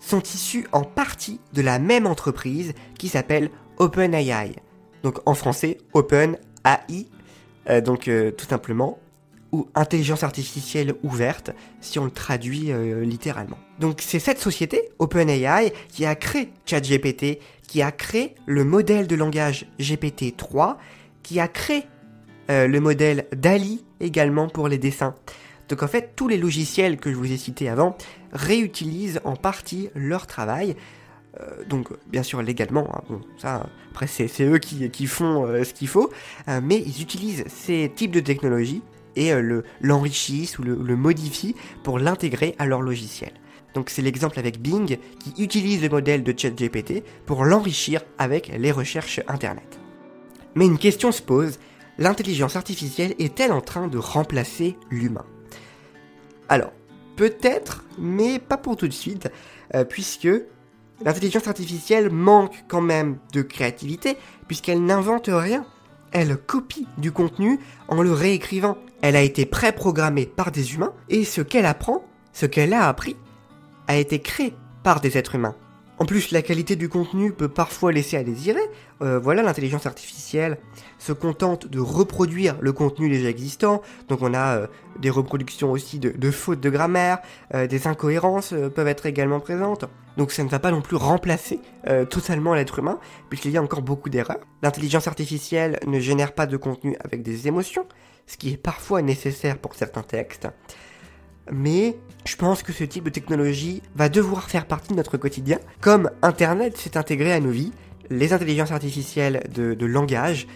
sont 0.00 0.22
issues 0.22 0.66
en 0.72 0.82
partie 0.82 1.40
de 1.52 1.62
la 1.62 1.78
même 1.78 2.06
entreprise 2.06 2.74
qui 2.98 3.08
s'appelle 3.08 3.50
OpenAI. 3.78 4.52
Donc 5.02 5.18
en 5.26 5.34
français, 5.34 5.78
OpenAI, 5.92 7.06
euh, 7.70 7.80
donc 7.80 8.08
euh, 8.08 8.30
tout 8.30 8.46
simplement, 8.46 8.98
ou 9.52 9.68
intelligence 9.74 10.24
artificielle 10.24 10.94
ouverte, 11.02 11.52
si 11.80 11.98
on 11.98 12.04
le 12.04 12.10
traduit 12.10 12.72
euh, 12.72 13.04
littéralement. 13.04 13.58
Donc 13.78 14.00
c'est 14.00 14.18
cette 14.18 14.40
société, 14.40 14.90
OpenAI, 14.98 15.72
qui 15.88 16.06
a 16.06 16.14
créé 16.16 16.52
ChatGPT, 16.66 17.38
qui 17.66 17.80
a 17.80 17.92
créé 17.92 18.34
le 18.46 18.64
modèle 18.64 19.06
de 19.06 19.14
langage 19.14 19.66
GPT-3, 19.78 20.76
qui 21.22 21.40
a 21.40 21.48
créé 21.48 21.84
le 22.48 22.78
modèle 22.78 23.26
DALI 23.34 23.82
également 24.00 24.48
pour 24.48 24.68
les 24.68 24.76
dessins. 24.76 25.14
Donc 25.68 25.82
en 25.82 25.88
fait, 25.88 26.12
tous 26.16 26.28
les 26.28 26.36
logiciels 26.36 26.98
que 26.98 27.10
je 27.10 27.16
vous 27.16 27.32
ai 27.32 27.36
cités 27.36 27.68
avant 27.68 27.96
réutilisent 28.32 29.20
en 29.24 29.36
partie 29.36 29.90
leur 29.94 30.26
travail. 30.26 30.76
Euh, 31.40 31.64
donc 31.64 31.88
bien 32.06 32.22
sûr 32.22 32.42
légalement, 32.42 32.88
hein, 32.94 33.02
bon, 33.08 33.20
ça, 33.38 33.66
après 33.90 34.06
c'est 34.06 34.28
eux 34.42 34.58
qui, 34.58 35.06
font 35.06 35.46
euh, 35.46 35.64
ce 35.64 35.74
qu'il 35.74 35.88
faut, 35.88 36.10
euh, 36.48 36.60
mais 36.62 36.80
ils 36.80 37.02
utilisent 37.02 37.44
ces 37.48 37.90
types 37.92 38.12
de 38.12 38.20
technologies 38.20 38.82
et 39.16 39.32
l'enrichissent 39.80 40.58
ou 40.58 40.64
le, 40.64 40.74
le 40.74 40.96
modifient 40.96 41.54
pour 41.84 42.00
l'intégrer 42.00 42.56
à 42.58 42.66
leur 42.66 42.82
logiciel. 42.82 43.32
Donc 43.74 43.90
c'est 43.90 44.02
l'exemple 44.02 44.38
avec 44.38 44.60
Bing 44.60 44.98
qui 45.20 45.42
utilise 45.42 45.82
le 45.82 45.88
modèle 45.88 46.24
de 46.24 46.34
ChatGPT 46.36 47.04
pour 47.24 47.44
l'enrichir 47.44 48.02
avec 48.18 48.52
les 48.56 48.72
recherches 48.72 49.20
Internet. 49.28 49.78
Mais 50.54 50.66
une 50.66 50.78
question 50.78 51.12
se 51.12 51.22
pose, 51.22 51.58
l'intelligence 51.98 52.56
artificielle 52.56 53.14
est-elle 53.18 53.52
en 53.52 53.60
train 53.60 53.88
de 53.88 53.98
remplacer 53.98 54.76
l'humain? 54.90 55.26
Alors, 56.48 56.72
peut-être, 57.16 57.84
mais 57.98 58.38
pas 58.38 58.56
pour 58.56 58.76
tout 58.76 58.88
de 58.88 58.92
suite, 58.92 59.30
euh, 59.74 59.84
puisque 59.84 60.28
l'intelligence 61.04 61.48
artificielle 61.48 62.10
manque 62.10 62.64
quand 62.68 62.80
même 62.80 63.18
de 63.32 63.42
créativité, 63.42 64.16
puisqu'elle 64.46 64.84
n'invente 64.84 65.28
rien. 65.28 65.64
Elle 66.12 66.36
copie 66.36 66.86
du 66.96 67.10
contenu 67.10 67.58
en 67.88 68.02
le 68.02 68.12
réécrivant. 68.12 68.78
Elle 69.02 69.16
a 69.16 69.22
été 69.22 69.46
préprogrammée 69.46 70.26
par 70.26 70.52
des 70.52 70.74
humains, 70.74 70.92
et 71.08 71.24
ce 71.24 71.40
qu'elle 71.40 71.66
apprend, 71.66 72.04
ce 72.32 72.46
qu'elle 72.46 72.72
a 72.72 72.88
appris, 72.88 73.16
a 73.88 73.96
été 73.96 74.20
créé 74.20 74.54
par 74.82 75.00
des 75.00 75.18
êtres 75.18 75.34
humains. 75.34 75.56
En 75.98 76.06
plus, 76.06 76.32
la 76.32 76.42
qualité 76.42 76.74
du 76.74 76.88
contenu 76.88 77.32
peut 77.32 77.48
parfois 77.48 77.92
laisser 77.92 78.16
à 78.16 78.24
désirer. 78.24 78.60
Euh, 79.00 79.20
voilà, 79.20 79.42
l'intelligence 79.42 79.86
artificielle 79.86 80.58
se 80.98 81.12
contente 81.12 81.68
de 81.68 81.78
reproduire 81.78 82.56
le 82.60 82.72
contenu 82.72 83.08
déjà 83.08 83.28
existant. 83.28 83.80
Donc 84.08 84.20
on 84.22 84.34
a 84.34 84.56
euh, 84.56 84.66
des 84.98 85.10
reproductions 85.10 85.70
aussi 85.70 86.00
de, 86.00 86.30
fautes 86.32 86.60
de 86.60 86.70
grammaire, 86.70 87.18
euh, 87.54 87.68
des 87.68 87.86
incohérences 87.86 88.54
peuvent 88.74 88.88
être 88.88 89.06
également 89.06 89.38
présentes. 89.38 89.84
Donc 90.16 90.32
ça 90.32 90.42
ne 90.42 90.48
va 90.48 90.58
pas 90.58 90.70
non 90.70 90.80
plus 90.80 90.96
remplacer 90.96 91.60
totalement 92.08 92.54
l'être 92.54 92.78
humain, 92.78 93.00
puisqu'il 93.28 93.50
y 93.50 93.56
a 93.56 93.62
encore 93.62 93.82
beaucoup 93.82 94.10
d'erreurs. 94.10 94.38
L'intelligence 94.62 95.08
artificielle 95.08 95.80
ne 95.88 95.98
génère 95.98 96.32
pas 96.32 96.46
de 96.46 96.56
contenu 96.56 96.96
avec 97.00 97.22
des 97.22 97.48
émotions, 97.48 97.84
ce 98.28 98.36
qui 98.36 98.52
est 98.52 98.56
parfois 98.56 99.02
nécessaire 99.02 99.58
pour 99.58 99.74
certains 99.74 100.04
textes 100.04 100.48
mais 101.50 101.96
je 102.24 102.36
pense 102.36 102.62
que 102.62 102.72
ce 102.72 102.84
type 102.84 103.04
de 103.04 103.10
technologie 103.10 103.82
va 103.94 104.08
devoir 104.08 104.48
faire 104.48 104.66
partie 104.66 104.90
de 104.90 104.96
notre 104.96 105.16
quotidien. 105.16 105.58
Comme 105.80 106.10
Internet 106.22 106.76
s'est 106.76 106.96
intégré 106.96 107.32
à 107.32 107.40
nos 107.40 107.50
vies, 107.50 107.72
les 108.10 108.32
intelligences 108.32 108.72
artificielles 108.72 109.44
de, 109.54 109.86
langage 109.86 110.46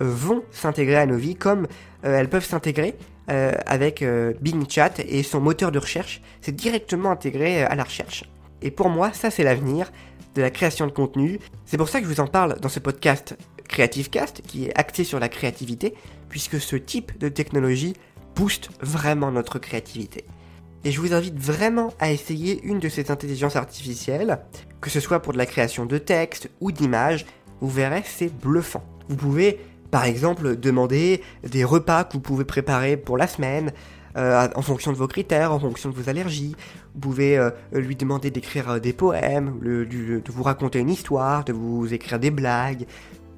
euh, 0.00 0.06
vont 0.06 0.42
s'intégrer 0.50 0.96
à 0.96 1.06
nos 1.06 1.16
vies 1.16 1.36
comme 1.36 1.66
euh, 2.04 2.18
elles 2.18 2.28
peuvent 2.28 2.44
s'intégrer 2.44 2.94
euh, 3.30 3.52
avec 3.66 4.04
Bing 4.40 4.68
Chat 4.68 5.00
et 5.00 5.22
son 5.22 5.40
moteur 5.40 5.72
de 5.72 5.78
recherche. 5.78 6.20
C'est 6.40 6.54
directement 6.54 7.10
intégré 7.10 7.62
à 7.62 7.74
la 7.74 7.84
recherche. 7.84 8.24
Et 8.60 8.70
pour 8.70 8.88
moi, 8.88 9.12
ça 9.12 9.30
c'est 9.30 9.44
l'avenir 9.44 9.90
de 10.34 10.42
la 10.42 10.50
création 10.50 10.86
de 10.86 10.92
contenu. 10.92 11.38
C'est 11.64 11.76
pour 11.76 11.88
ça 11.88 12.00
que 12.00 12.06
je 12.06 12.12
vous 12.12 12.20
en 12.20 12.26
parle 12.26 12.58
dans 12.60 12.68
ce 12.68 12.80
podcast 12.80 13.36
Creative 13.68 14.10
Cast, 14.10 14.42
qui 14.42 14.66
est 14.66 14.78
axé 14.78 15.04
sur 15.04 15.18
la 15.18 15.28
créativité, 15.28 15.94
puisque 16.28 16.60
ce 16.60 16.76
type 16.76 17.18
de 17.18 17.28
technologie 17.28 17.94
booste 18.34 18.70
vraiment 18.80 19.30
notre 19.30 19.58
créativité. 19.58 20.24
Et 20.84 20.92
je 20.92 21.00
vous 21.00 21.14
invite 21.14 21.38
vraiment 21.38 21.94
à 21.98 22.12
essayer 22.12 22.62
une 22.62 22.78
de 22.78 22.88
ces 22.88 23.10
intelligences 23.10 23.56
artificielles, 23.56 24.40
que 24.80 24.90
ce 24.90 25.00
soit 25.00 25.20
pour 25.20 25.32
de 25.32 25.38
la 25.38 25.46
création 25.46 25.86
de 25.86 25.96
texte 25.96 26.50
ou 26.60 26.72
d'images, 26.72 27.24
vous 27.60 27.70
verrez, 27.70 28.02
c'est 28.04 28.28
bluffant. 28.28 28.84
Vous 29.08 29.16
pouvez, 29.16 29.60
par 29.90 30.04
exemple, 30.04 30.56
demander 30.56 31.22
des 31.42 31.64
repas 31.64 32.04
que 32.04 32.14
vous 32.14 32.20
pouvez 32.20 32.44
préparer 32.44 32.98
pour 32.98 33.16
la 33.16 33.26
semaine, 33.26 33.72
euh, 34.16 34.46
en 34.54 34.62
fonction 34.62 34.92
de 34.92 34.96
vos 34.96 35.08
critères, 35.08 35.52
en 35.52 35.58
fonction 35.58 35.90
de 35.90 35.94
vos 35.94 36.08
allergies. 36.08 36.54
Vous 36.94 37.00
pouvez 37.00 37.36
euh, 37.36 37.50
lui 37.72 37.96
demander 37.96 38.30
d'écrire 38.30 38.70
euh, 38.70 38.78
des 38.78 38.92
poèmes, 38.92 39.58
de 39.60 40.22
vous 40.30 40.42
raconter 40.44 40.78
une 40.78 40.90
histoire, 40.90 41.44
de 41.44 41.52
vous 41.52 41.92
écrire 41.92 42.20
des 42.20 42.30
blagues. 42.30 42.86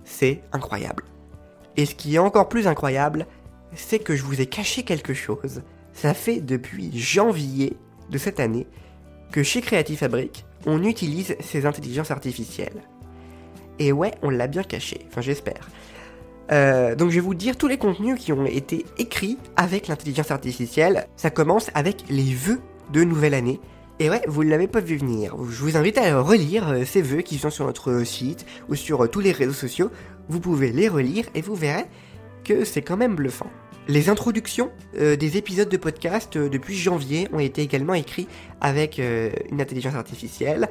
C'est 0.05 0.43
incroyable. 0.53 1.05
Et 1.79 1.87
ce 1.87 1.95
qui 1.95 2.17
est 2.17 2.19
encore 2.19 2.49
plus 2.49 2.67
incroyable, 2.67 3.27
c'est 3.75 3.99
que 3.99 4.17
je 4.17 4.23
vous 4.23 4.41
ai 4.41 4.47
caché 4.47 4.83
quelque 4.83 5.15
chose. 5.15 5.63
Ça 5.93 6.15
fait 6.15 6.41
depuis 6.41 6.97
janvier 6.99 7.77
de 8.11 8.19
cette 8.19 8.41
année 8.41 8.67
que 9.33 9.43
chez 9.43 9.61
Creative 9.61 9.99
Fabric, 9.99 10.45
on 10.67 10.83
utilise 10.85 11.37
ces 11.41 11.67
intelligences 11.67 12.11
artificielles. 12.11 12.83
Et 13.79 13.93
ouais, 13.93 14.13
on 14.23 14.31
l'a 14.31 14.47
bien 14.47 14.63
caché, 14.63 15.07
enfin 15.09 15.21
j'espère. 15.21 15.69
Euh, 16.53 16.95
donc 16.95 17.11
je 17.11 17.17
vais 17.17 17.21
vous 17.21 17.35
dire 17.35 17.57
tous 17.57 17.67
les 17.67 17.77
contenus 17.77 18.19
qui 18.19 18.33
ont 18.33 18.47
été 18.47 18.87
écrits 18.99 19.39
avec 19.57 19.89
l'intelligence 19.89 20.31
artificielle. 20.31 21.09
Ça 21.17 21.31
commence 21.31 21.71
avec 21.75 22.05
les 22.09 22.35
vœux 22.35 22.61
de 22.93 23.05
nouvelle 23.05 23.35
année. 23.35 23.61
Et 23.99 24.11
ouais, 24.11 24.23
vous 24.29 24.45
ne 24.45 24.51
l'avez 24.51 24.69
pas 24.69 24.81
vu 24.81 24.97
venir. 24.97 25.35
Je 25.49 25.63
vous 25.63 25.77
invite 25.77 25.97
à 25.99 26.21
relire 26.21 26.69
euh, 26.69 26.85
ces 26.85 27.01
vœux 27.01 27.23
qui 27.23 27.39
sont 27.39 27.51
sur 27.51 27.65
notre 27.65 28.05
site 28.05 28.45
ou 28.69 28.75
sur 28.75 29.05
euh, 29.05 29.09
tous 29.09 29.21
les 29.21 29.33
réseaux 29.33 29.53
sociaux. 29.53 29.91
Vous 30.29 30.41
pouvez 30.41 30.71
les 30.71 30.89
relire 30.89 31.25
et 31.35 31.41
vous 31.41 31.55
verrez 31.55 31.87
que 32.47 32.65
c'est 32.65 32.83
quand 32.83 32.97
même 32.97 33.17
bluffant. 33.17 33.51
Les 33.89 34.09
introductions 34.09 34.71
euh, 34.97 35.17
des 35.17 35.37
épisodes 35.37 35.69
de 35.69 35.77
podcast 35.77 36.37
euh, 36.37 36.49
depuis 36.49 36.77
janvier 36.77 37.29
ont 37.33 37.41
été 37.41 37.61
également 37.63 37.95
écrits 37.95 38.29
avec 38.61 39.01
euh, 39.01 39.31
une 39.51 39.61
intelligence 39.61 39.95
artificielle. 39.95 40.69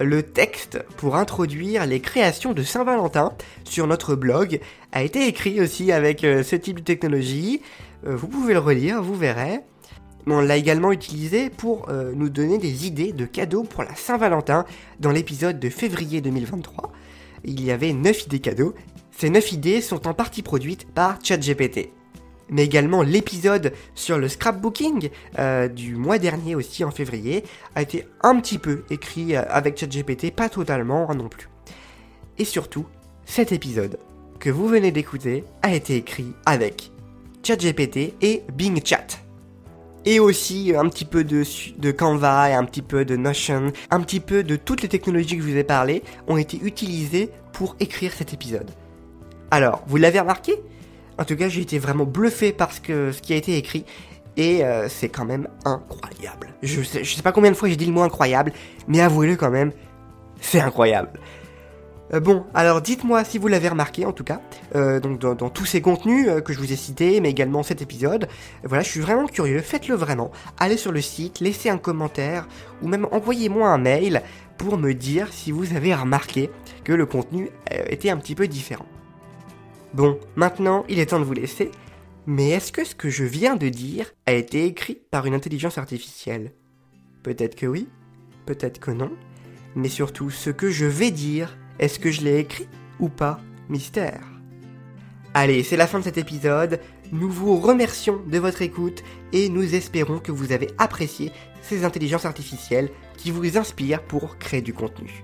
Le 0.00 0.24
texte 0.24 0.84
pour 0.96 1.14
introduire 1.14 1.86
les 1.86 2.00
créations 2.00 2.52
de 2.52 2.64
Saint-Valentin 2.64 3.32
sur 3.62 3.86
notre 3.86 4.16
blog 4.16 4.58
a 4.90 5.04
été 5.04 5.28
écrit 5.28 5.60
aussi 5.60 5.92
avec 5.92 6.22
ce 6.22 6.56
type 6.56 6.78
de 6.78 6.82
technologie. 6.82 7.62
vous 8.02 8.26
pouvez 8.26 8.54
le 8.54 8.58
relire, 8.58 9.00
vous 9.00 9.14
verrez. 9.14 9.60
On 10.26 10.40
l'a 10.40 10.56
également 10.56 10.90
utilisé 10.90 11.48
pour 11.48 11.88
nous 12.16 12.28
donner 12.28 12.58
des 12.58 12.88
idées 12.88 13.12
de 13.12 13.24
cadeaux 13.24 13.62
pour 13.62 13.84
la 13.84 13.94
Saint-Valentin 13.94 14.64
dans 14.98 15.12
l'épisode 15.12 15.60
de 15.60 15.68
février 15.68 16.20
2023. 16.20 16.90
Il 17.44 17.62
y 17.62 17.70
avait 17.70 17.92
9 17.92 18.24
idées 18.26 18.40
cadeaux. 18.40 18.74
Ces 19.16 19.30
9 19.30 19.52
idées 19.52 19.80
sont 19.80 20.06
en 20.06 20.14
partie 20.14 20.42
produites 20.42 20.86
par 20.92 21.18
ChatGPT 21.22 21.90
mais 22.50 22.64
également 22.64 23.02
l'épisode 23.02 23.72
sur 23.94 24.18
le 24.18 24.28
scrapbooking 24.28 25.10
euh, 25.38 25.68
du 25.68 25.96
mois 25.96 26.18
dernier 26.18 26.54
aussi 26.54 26.84
en 26.84 26.90
février 26.90 27.44
a 27.74 27.82
été 27.82 28.06
un 28.22 28.38
petit 28.40 28.58
peu 28.58 28.84
écrit 28.90 29.36
euh, 29.36 29.42
avec 29.48 29.78
ChatGPT, 29.78 30.30
pas 30.30 30.48
totalement 30.48 31.10
hein, 31.10 31.14
non 31.14 31.28
plus. 31.28 31.48
Et 32.38 32.44
surtout, 32.44 32.86
cet 33.24 33.52
épisode 33.52 33.98
que 34.38 34.50
vous 34.50 34.68
venez 34.68 34.90
d'écouter 34.90 35.44
a 35.62 35.74
été 35.74 35.96
écrit 35.96 36.32
avec 36.44 36.90
ChatGPT 37.42 38.14
et 38.20 38.42
Bing 38.52 38.80
Chat. 38.84 39.20
Et 40.06 40.20
aussi 40.20 40.74
un 40.76 40.86
petit 40.90 41.06
peu 41.06 41.24
de, 41.24 41.44
de 41.78 41.90
Canva 41.90 42.50
et 42.50 42.52
un 42.52 42.64
petit 42.64 42.82
peu 42.82 43.06
de 43.06 43.16
Notion, 43.16 43.72
un 43.90 44.00
petit 44.00 44.20
peu 44.20 44.44
de 44.44 44.56
toutes 44.56 44.82
les 44.82 44.88
technologies 44.88 45.38
que 45.38 45.42
je 45.42 45.48
vous 45.48 45.56
ai 45.56 45.64
parlé 45.64 46.02
ont 46.28 46.36
été 46.36 46.60
utilisées 46.62 47.30
pour 47.52 47.74
écrire 47.80 48.12
cet 48.12 48.34
épisode. 48.34 48.70
Alors, 49.50 49.82
vous 49.86 49.96
l'avez 49.96 50.20
remarqué? 50.20 50.60
En 51.18 51.24
tout 51.24 51.36
cas, 51.36 51.48
j'ai 51.48 51.60
été 51.60 51.78
vraiment 51.78 52.04
bluffé 52.04 52.52
par 52.52 52.72
ce, 52.72 52.80
que, 52.80 53.12
ce 53.12 53.22
qui 53.22 53.32
a 53.32 53.36
été 53.36 53.56
écrit. 53.56 53.84
Et 54.36 54.64
euh, 54.64 54.88
c'est 54.88 55.08
quand 55.08 55.24
même 55.24 55.48
incroyable. 55.64 56.48
Je 56.62 56.82
sais, 56.82 57.04
sais 57.04 57.22
pas 57.22 57.32
combien 57.32 57.50
de 57.50 57.56
fois 57.56 57.68
j'ai 57.68 57.76
dit 57.76 57.86
le 57.86 57.92
mot 57.92 58.02
incroyable, 58.02 58.52
mais 58.88 59.00
avouez-le 59.00 59.36
quand 59.36 59.50
même, 59.50 59.70
c'est 60.40 60.60
incroyable. 60.60 61.10
Euh, 62.12 62.20
bon, 62.20 62.44
alors 62.52 62.82
dites-moi 62.82 63.24
si 63.24 63.38
vous 63.38 63.46
l'avez 63.46 63.68
remarqué 63.68 64.04
en 64.04 64.12
tout 64.12 64.24
cas, 64.24 64.40
euh, 64.74 64.98
donc 64.98 65.20
dans, 65.20 65.48
tous 65.48 65.64
ces 65.66 65.80
contenus 65.80 66.28
que 66.44 66.52
je 66.52 66.58
vous 66.58 66.72
ai 66.72 66.76
cités, 66.76 67.20
mais 67.20 67.30
également 67.30 67.62
cet 67.62 67.80
épisode. 67.80 68.26
Voilà, 68.64 68.82
je 68.82 68.88
suis 68.88 69.00
vraiment 69.00 69.26
curieux, 69.26 69.60
faites-le 69.60 69.94
vraiment. 69.94 70.32
Allez 70.58 70.76
sur 70.76 70.90
le 70.90 71.00
site, 71.00 71.38
laissez 71.38 71.70
un 71.70 71.78
commentaire 71.78 72.48
ou 72.82 72.88
même 72.88 73.06
envoyez-moi 73.12 73.68
un 73.68 73.78
mail 73.78 74.22
pour 74.58 74.78
me 74.78 74.94
dire 74.94 75.28
si 75.30 75.52
vous 75.52 75.76
avez 75.76 75.94
remarqué 75.94 76.50
que 76.82 76.92
le 76.92 77.06
contenu 77.06 77.50
était 77.88 78.10
un 78.10 78.16
petit 78.16 78.34
peu 78.34 78.48
différent. 78.48 78.86
Bon, 79.94 80.18
maintenant 80.34 80.84
il 80.88 80.98
est 80.98 81.06
temps 81.06 81.20
de 81.20 81.24
vous 81.24 81.34
laisser, 81.34 81.70
mais 82.26 82.50
est-ce 82.50 82.72
que 82.72 82.84
ce 82.84 82.96
que 82.96 83.10
je 83.10 83.22
viens 83.22 83.54
de 83.54 83.68
dire 83.68 84.12
a 84.26 84.32
été 84.32 84.66
écrit 84.66 84.98
par 85.12 85.24
une 85.24 85.34
intelligence 85.34 85.78
artificielle? 85.78 86.52
Peut-être 87.22 87.54
que 87.54 87.66
oui, 87.66 87.86
peut-être 88.44 88.80
que 88.80 88.90
non, 88.90 89.12
mais 89.76 89.88
surtout 89.88 90.30
ce 90.30 90.50
que 90.50 90.68
je 90.68 90.84
vais 90.84 91.12
dire 91.12 91.56
est-ce 91.78 92.00
que 92.00 92.10
je 92.10 92.22
l'ai 92.22 92.40
écrit 92.40 92.66
ou 92.98 93.08
pas 93.08 93.38
Mystère? 93.68 94.24
Allez, 95.32 95.62
c'est 95.62 95.76
la 95.76 95.86
fin 95.86 96.00
de 96.00 96.04
cet 96.04 96.18
épisode. 96.18 96.80
Nous 97.12 97.30
vous 97.30 97.56
remercions 97.60 98.20
de 98.26 98.38
votre 98.38 98.62
écoute 98.62 99.04
et 99.32 99.48
nous 99.48 99.76
espérons 99.76 100.18
que 100.18 100.32
vous 100.32 100.50
avez 100.50 100.70
apprécié 100.76 101.30
ces 101.62 101.84
intelligences 101.84 102.24
artificielles 102.24 102.90
qui 103.16 103.30
vous 103.30 103.56
inspirent 103.56 104.02
pour 104.02 104.38
créer 104.38 104.62
du 104.62 104.74
contenu. 104.74 105.22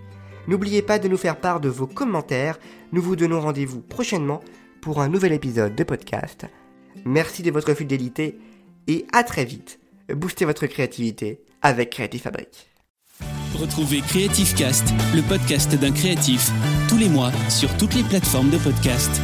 N'oubliez 0.49 0.82
pas 0.82 0.99
de 0.99 1.09
nous 1.09 1.16
faire 1.16 1.38
part 1.38 1.61
de 1.61 1.68
vos 1.68 1.87
commentaires. 1.87 2.59
Nous 2.92 3.02
vous 3.02 3.16
donnons 3.16 3.40
rendez-vous 3.40 3.80
prochainement 3.80 4.40
pour 4.80 5.00
un 5.00 5.09
nouvel 5.09 5.32
épisode 5.32 5.75
de 5.75 5.85
podcast. 5.85 6.47
Merci 7.04 7.42
de 7.42 7.50
votre 7.50 7.75
fidélité 7.75 8.38
et 8.87 9.06
à 9.12 9.23
très 9.25 9.44
vite. 9.44 9.78
Boostez 10.09 10.44
votre 10.44 10.66
créativité 10.66 11.42
avec 11.62 11.90
Creative 11.90 12.23
Fabric. 12.23 12.68
Retrouvez 13.54 14.00
Creative 14.00 14.54
Cast, 14.54 14.85
le 15.14 15.23
podcast 15.23 15.75
d'un 15.75 15.92
créatif, 15.92 16.50
tous 16.88 16.97
les 16.97 17.09
mois 17.09 17.32
sur 17.49 17.75
toutes 17.76 17.94
les 17.94 18.04
plateformes 18.04 18.50
de 18.50 18.59
podcast. 18.59 19.20